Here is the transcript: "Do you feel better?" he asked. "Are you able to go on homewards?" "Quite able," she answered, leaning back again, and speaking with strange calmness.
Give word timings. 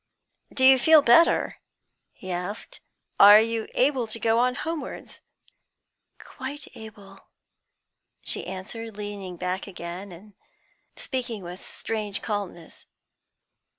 "Do 0.51 0.63
you 0.63 0.79
feel 0.79 1.03
better?" 1.03 1.57
he 2.11 2.31
asked. 2.31 2.79
"Are 3.19 3.39
you 3.39 3.67
able 3.75 4.07
to 4.07 4.19
go 4.19 4.39
on 4.39 4.55
homewards?" 4.55 5.21
"Quite 6.17 6.67
able," 6.75 7.27
she 8.23 8.47
answered, 8.47 8.97
leaning 8.97 9.37
back 9.37 9.67
again, 9.67 10.11
and 10.11 10.33
speaking 10.95 11.43
with 11.43 11.63
strange 11.63 12.23
calmness. 12.23 12.87